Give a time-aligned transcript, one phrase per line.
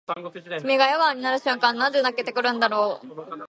[0.61, 3.37] 君が笑顔になる瞬間なんで泣けてくるんだろう